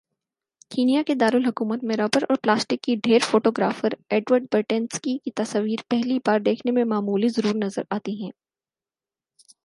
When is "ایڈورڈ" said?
4.09-4.45